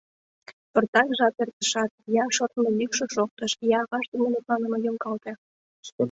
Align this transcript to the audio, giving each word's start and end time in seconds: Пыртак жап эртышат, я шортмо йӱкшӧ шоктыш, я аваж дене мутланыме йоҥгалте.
Пыртак 0.71 1.07
жап 1.17 1.35
эртышат, 1.43 1.91
я 2.21 2.25
шортмо 2.35 2.69
йӱкшӧ 2.79 3.05
шоктыш, 3.15 3.51
я 3.77 3.79
аваж 3.83 4.05
дене 4.11 4.27
мутланыме 4.29 4.77
йоҥгалте. 4.85 5.31